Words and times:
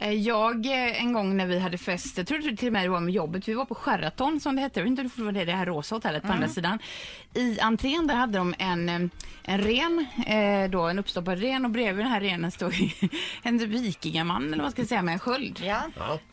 Eh, 0.00 0.12
Jag, 0.12 0.66
eh, 0.66 1.02
en 1.02 1.12
gång 1.12 1.36
när 1.36 1.46
vi 1.46 1.58
hade 1.58 1.78
fest, 1.78 2.18
jag 2.18 2.26
tror 2.26 2.56
till 2.56 2.66
och 2.66 2.72
med 2.72 2.82
det 2.84 2.88
var 2.88 3.00
med 3.00 3.14
jobbet, 3.14 3.48
vi 3.48 3.54
var 3.54 3.64
på 3.64 3.74
Sheraton 3.74 4.40
som 4.40 4.56
det 4.56 4.62
hette, 4.62 4.80
jag 4.80 4.84
vet 4.84 4.90
inte 4.90 5.02
om 5.02 5.10
det 5.16 5.22
var 5.22 5.32
det, 5.32 5.44
det 5.44 5.52
här 5.52 5.66
rosa 5.66 5.94
hotellet 5.94 6.22
på 6.22 6.32
andra 6.32 6.48
sidan. 6.48 6.78
I 7.34 7.60
entrén 7.60 8.06
där 8.06 8.14
hade 8.14 8.38
de 8.38 8.54
en, 8.58 8.88
eh, 8.88 9.00
en 9.42 9.58
ren, 9.60 10.06
eh, 10.26 10.70
då, 10.70 10.82
en 10.82 10.98
uppstoppad 10.98 11.38
ren 11.40 11.64
och 11.64 11.70
bredvid 11.70 12.04
den 12.04 12.12
här 12.12 12.20
renen 12.20 12.50
stod 12.50 12.74
en 13.42 13.58
vikingaman 13.58 14.52
eller 14.52 14.62
vad 14.62 14.72
ska 14.72 14.80
jag 14.82 14.88
säga 14.88 15.02
med 15.02 15.12
en 15.12 15.18
sköld. 15.18 15.60
Ja. 15.64 15.82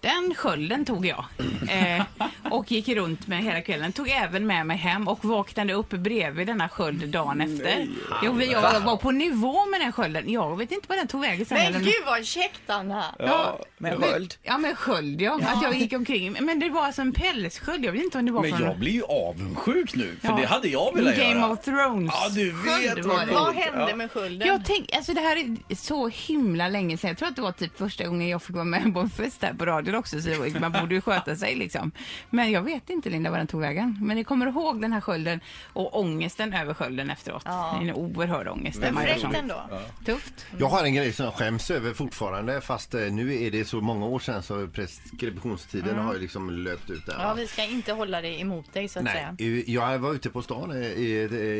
Den 0.01 0.33
skölden 0.35 0.85
tog 0.85 1.05
jag 1.05 1.25
eh, 1.69 2.03
och 2.51 2.71
gick 2.71 2.87
runt 2.87 3.27
med 3.27 3.43
hela 3.43 3.61
kvällen. 3.61 3.91
Tog 3.93 4.09
även 4.09 4.47
med 4.47 4.65
mig 4.67 4.77
hem 4.77 5.07
och 5.07 5.25
vaknade 5.25 5.73
upp 5.73 5.89
bredvid 5.89 6.47
denna 6.47 6.69
sköld 6.69 7.09
dagen 7.09 7.41
efter. 7.41 7.87
Jo, 8.23 8.31
vi- 8.33 8.51
jag 8.51 8.79
var 8.81 8.97
på 8.97 9.11
nivå 9.11 9.65
med 9.65 9.81
den 9.81 9.91
skölden. 9.91 10.29
Jag 10.31 10.57
vet 10.57 10.71
inte 10.71 10.85
vad 10.89 10.97
den 10.97 11.07
tog 11.07 11.21
vägen 11.21 11.45
sen. 11.45 11.57
Men 11.73 11.83
gud 11.83 11.93
vad 12.05 12.25
käckt 12.25 12.69
Anna. 12.69 13.05
Ja, 13.19 13.54
med 13.77 13.97
sköld. 13.97 14.33
Ja, 14.43 14.57
med 14.57 14.77
sköld 14.77 15.21
ja. 15.21 15.39
Att 15.43 15.63
jag 15.63 15.75
gick 15.75 15.93
omkring. 15.93 16.37
Men 16.41 16.59
det 16.59 16.69
var 16.69 16.81
alltså 16.85 17.01
en 17.01 17.13
pälssköld. 17.13 17.85
Jag 17.85 17.91
vet 17.91 18.03
inte 18.03 18.17
om 18.17 18.25
det 18.25 18.31
var 18.31 18.41
Men 18.41 18.51
från... 18.57 18.67
jag 18.67 18.79
blir 18.79 18.91
ju 18.91 19.03
avundsjuk 19.03 19.95
nu, 19.95 20.15
för 20.21 20.27
Ja. 20.27 20.35
det 20.35 20.45
hade 20.45 20.67
jag 20.67 20.95
velat 20.95 21.15
Game 21.17 21.29
göra. 21.29 21.49
of 21.51 21.61
Thrones. 21.65 22.11
Ja, 22.13 22.29
du 22.35 22.51
vet 22.51 22.93
sköld 22.93 23.05
vad 23.05 23.15
var 23.17 23.25
det. 23.25 23.31
coolt. 23.31 23.39
Vad 23.45 23.55
hände 23.55 23.85
Ja. 23.89 23.95
med 23.95 24.09
skulden? 24.09 24.47
Jag 24.47 24.65
tänk, 24.65 24.95
alltså 24.95 25.13
det 25.13 25.21
här 25.21 25.35
är 25.69 25.75
så 25.75 26.07
himla 26.07 26.67
länge 26.67 26.97
sedan. 26.97 27.07
Jag 27.07 27.17
tror 27.17 27.27
att 27.29 27.35
det 27.35 27.41
var 27.41 27.51
typ 27.51 27.77
första 27.77 28.07
gången 28.07 28.27
jag 28.29 28.41
fick 28.43 28.55
vara 28.55 28.65
med 28.65 28.93
på 28.93 28.99
en 28.99 29.09
fest 29.09 29.41
här 29.43 29.53
på 29.53 29.65
radion 29.65 29.95
också. 29.95 30.21
Så 30.21 30.29
man 30.59 30.71
borde 30.71 30.95
ju 30.95 31.01
sköta 31.01 31.35
sig 31.35 31.55
liksom. 31.55 31.91
Men 32.29 32.51
jag 32.51 32.61
vet 32.61 32.89
inte 32.89 33.09
Linda 33.09 33.29
var 33.31 33.37
den 33.37 33.47
tog 33.47 33.61
vägen. 33.61 33.97
Men 34.01 34.17
jag 34.17 34.25
kommer 34.27 34.47
ihåg 34.47 34.81
den 34.81 34.93
här 34.93 35.01
skölden 35.01 35.39
och 35.73 35.99
ångesten 35.99 36.53
över 36.53 36.73
skölden 36.73 37.09
efterat. 37.09 37.41
Ja. 37.45 37.79
En 37.81 37.91
oerhörd 37.93 38.47
ångest. 38.47 38.79
Men 38.79 38.95
fräckt 38.95 39.25
ändå. 39.35 39.69
Tufft. 40.05 40.45
Jag 40.57 40.67
har 40.67 40.83
en 40.83 40.93
grej 40.93 41.13
som 41.13 41.25
jag 41.25 41.33
skäms 41.33 41.71
över 41.71 41.93
fortfarande 41.93 42.61
fast 42.61 42.93
eh, 42.93 43.01
nu 43.01 43.33
är 43.47 43.51
det 43.51 43.65
så 43.65 43.81
många 43.81 44.05
år 44.05 44.19
sedan 44.19 44.43
så 44.43 44.67
preskriptionstiden 44.67 45.97
har 45.97 46.13
ju 46.13 46.19
liksom 46.19 46.49
löpt 46.49 46.89
ut 46.89 47.05
där. 47.05 47.15
Ja, 47.19 47.33
vi 47.33 47.47
ska 47.47 47.63
inte 47.63 47.93
hålla 47.93 48.21
det 48.21 48.41
emot 48.41 48.73
dig 48.73 48.87
så 48.87 48.99
att 48.99 49.05
säga. 49.05 49.35
Nej, 49.39 49.71
jag 49.73 49.99
var 49.99 50.13
ute 50.13 50.29
på 50.29 50.41
stan 50.41 50.71
eh, 50.71 50.77
i, 50.77 51.11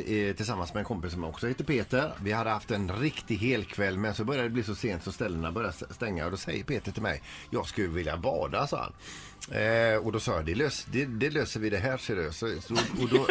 i, 0.08 0.34
tillsammans 0.38 0.74
med 0.74 0.82
en 0.82 0.86
kompis 0.86 1.12
som 1.12 1.24
också 1.24 1.48
heter 1.48 1.64
Peter. 1.64 2.12
Vi 2.24 2.32
hade 2.32 2.50
haft 2.50 2.72
en 2.72 2.92
riktig 2.92 3.38
helkväll 3.38 3.98
men 3.98 4.16
så 4.16 4.24
började 4.24 4.48
det 4.48 4.54
bli 4.54 4.64
så 4.64 4.76
sent 4.76 5.04
så 5.04 5.12
ställena 5.12 5.52
började 5.52 5.74
stänga 5.74 6.26
och 6.26 6.32
då 6.32 6.38
säger 6.38 6.64
Peter 6.64 6.92
till 6.92 7.02
mig 7.02 7.22
Jag 7.50 7.68
skulle 7.68 7.88
vilja 7.88 8.18
bada, 8.18 8.68
sa 8.68 8.78
han. 8.78 8.94
Eh, 9.52 9.98
och 9.98 10.12
då 10.12 10.20
sa 10.20 10.36
jag 10.36 10.46
det, 10.46 10.56
lös, 10.56 10.86
det, 10.92 11.06
det 11.06 11.30
löser 11.30 11.60
vi 11.60 11.70
det 11.70 11.78
här 11.78 11.98
ser 11.98 12.16
du. 12.16 12.32
Så, 12.32 12.46
och, 13.02 13.10
då, 13.10 13.28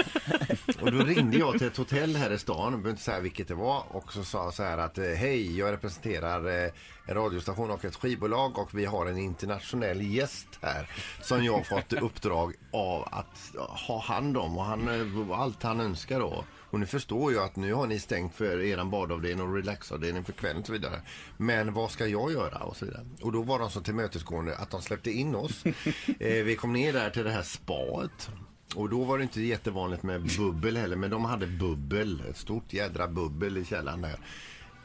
och 0.80 0.92
då 0.92 0.98
ringde 0.98 1.38
jag 1.38 1.58
till 1.58 1.66
ett 1.66 1.76
hotell 1.76 2.16
här 2.16 2.30
i 2.30 2.38
stan, 2.38 2.62
jag 2.62 2.72
behöver 2.72 2.90
inte 2.90 3.02
säga 3.02 3.20
vilket 3.20 3.48
det 3.48 3.54
var 3.54 3.84
och 3.88 4.12
så 4.12 4.24
sa 4.24 4.44
jag 4.44 4.54
så 4.54 4.62
här 4.62 4.78
att 4.78 4.98
hej 4.98 5.58
jag 5.58 5.72
representerar 5.72 6.64
eh, 6.64 6.70
en 7.06 7.14
radiostation 7.14 7.70
och 7.70 7.84
ett 7.84 7.96
skivbolag 7.96 8.43
och 8.52 8.78
vi 8.78 8.84
har 8.84 9.06
en 9.06 9.18
internationell 9.18 10.02
gäst 10.02 10.48
här 10.62 10.90
som 11.22 11.44
jag 11.44 11.52
har 11.52 11.62
fått 11.62 11.92
uppdrag 11.92 12.54
av 12.70 13.08
att 13.10 13.52
ha 13.86 14.00
hand 14.00 14.36
om 14.36 14.58
och 14.58 14.64
han, 14.64 14.88
eh, 14.88 15.38
allt 15.40 15.62
han 15.62 15.80
önskar 15.80 16.20
då. 16.20 16.44
Och 16.74 16.80
nu 16.80 16.86
förstår 16.86 17.32
jag 17.32 17.44
att 17.44 17.56
nu 17.56 17.74
har 17.74 17.86
ni 17.86 17.98
stängt 17.98 18.34
för 18.34 18.62
er 18.62 18.84
badavdelning 18.84 19.48
och 19.48 19.54
relaxavdelning 19.54 20.24
för 20.24 20.32
kvällen 20.32 20.60
och 20.60 20.66
så 20.66 20.72
vidare. 20.72 21.02
Men 21.36 21.72
vad 21.72 21.90
ska 21.90 22.06
jag 22.06 22.32
göra 22.32 22.58
och 22.58 22.76
så 22.76 22.84
vidare. 22.84 23.06
Och 23.22 23.32
då 23.32 23.42
var 23.42 23.58
de 23.58 23.70
så 23.70 23.80
tillmötesgående 23.80 24.56
att 24.56 24.70
de 24.70 24.82
släppte 24.82 25.10
in 25.10 25.34
oss. 25.34 25.64
Eh, 26.20 26.44
vi 26.44 26.56
kom 26.56 26.72
ner 26.72 26.92
där 26.92 27.10
till 27.10 27.24
det 27.24 27.30
här 27.30 27.42
spaet. 27.42 28.30
Och 28.74 28.88
då 28.88 29.04
var 29.04 29.18
det 29.18 29.22
inte 29.22 29.42
jättevanligt 29.42 30.02
med 30.02 30.36
bubbel 30.38 30.76
heller, 30.76 30.96
men 30.96 31.10
de 31.10 31.24
hade 31.24 31.46
bubbel. 31.46 32.22
Ett 32.30 32.36
stort 32.36 32.72
jädra 32.72 33.08
bubbel 33.08 33.56
i 33.56 33.64
källaren 33.64 34.00
där. 34.00 34.18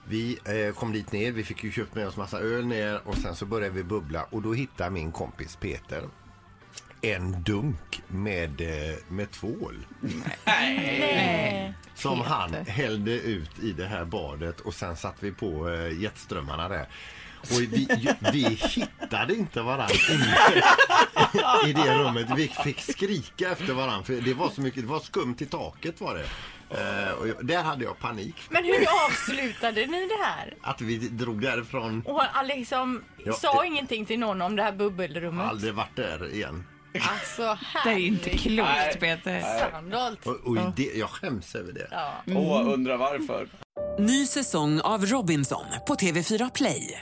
Vi 0.07 0.39
eh, 0.45 0.75
kom 0.75 0.93
dit 0.93 1.11
ner, 1.11 1.31
vi 1.31 1.43
fick 1.43 1.63
ju 1.63 1.71
köpt 1.71 1.95
med 1.95 2.07
oss 2.07 2.17
massa 2.17 2.39
öl 2.39 2.65
ner 2.65 3.01
och 3.07 3.17
sen 3.17 3.35
så 3.35 3.45
började 3.45 3.75
vi 3.75 3.83
bubbla 3.83 4.23
och 4.23 4.41
då 4.41 4.53
hittade 4.53 4.89
min 4.89 5.11
kompis 5.11 5.55
Peter 5.55 6.03
en 7.01 7.43
dunk 7.43 8.01
med, 8.07 8.61
eh, 8.61 8.97
med 9.07 9.31
tvål 9.31 9.85
Nej. 10.45 11.73
som 11.95 12.21
han 12.21 12.53
hällde 12.53 13.11
ut 13.11 13.59
i 13.63 13.71
det 13.71 13.85
här 13.85 14.05
badet 14.05 14.59
och 14.59 14.73
sen 14.73 14.95
satt 14.95 15.15
vi 15.19 15.31
på 15.31 15.69
eh, 15.69 16.01
jetströmmarna 16.01 16.69
där. 16.69 16.87
Och 17.41 17.59
vi, 17.61 17.87
vi 18.33 18.43
hittade 18.61 19.35
inte 19.35 19.61
varandra 19.61 19.95
i 21.67 21.73
det 21.73 21.93
rummet. 21.93 22.27
Vi 22.35 22.47
fick 22.47 22.79
skrika 22.81 23.51
efter 23.51 23.73
varandra 23.73 24.03
för 24.03 24.13
det 24.13 24.33
var 24.33 24.49
så 24.49 24.61
mycket, 24.61 24.81
det 24.83 24.87
var 24.89 24.99
skumt 24.99 25.35
i 25.39 25.45
taket 25.45 26.01
var 26.01 26.15
det. 26.15 26.25
Eh, 26.71 27.11
och 27.13 27.27
jag, 27.27 27.45
där 27.45 27.63
hade 27.63 27.83
jag 27.83 27.99
panik. 27.99 28.35
Men 28.49 28.63
hur 28.65 28.85
avslutade 29.05 29.85
ni 29.85 30.07
det 30.07 30.23
här? 30.25 30.53
Att 30.61 30.81
vi 30.81 30.97
drog 30.97 31.41
därifrån. 31.41 32.03
Och 32.05 32.21
han 32.21 32.47
liksom 32.47 33.03
Ja, 33.25 33.33
sa 33.33 33.61
det- 33.61 33.67
ingenting 33.67 34.05
till 34.05 34.19
någon 34.19 34.41
om 34.41 34.55
det 34.55 34.63
här 34.63 34.71
bubbelrummet? 34.71 35.49
Aldrig 35.49 35.73
varit 35.73 35.95
där 35.95 36.33
igen. 36.33 36.63
Alltså 37.01 37.57
Det 37.83 37.89
är 37.89 37.97
inte 37.97 38.29
klokt 38.29 38.99
Peter. 38.99 39.41
Sandholt. 39.71 40.27
Och, 40.27 40.35
och 40.35 40.57
det, 40.75 40.91
jag 40.95 41.09
skäms 41.09 41.55
över 41.55 41.73
det. 41.73 41.87
Ja. 41.91 42.13
Åh, 42.27 42.73
undrar 42.73 42.97
varför. 42.97 43.47
Ny 43.99 44.25
säsong 44.25 44.81
av 44.81 45.05
Robinson 45.05 45.65
på 45.87 45.95
TV4 45.95 46.51
Play. 46.55 47.01